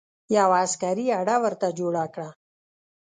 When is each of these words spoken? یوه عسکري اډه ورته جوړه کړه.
یوه 0.37 0.57
عسکري 0.65 1.05
اډه 1.19 1.35
ورته 1.43 1.67
جوړه 1.79 2.05
کړه. 2.13 2.29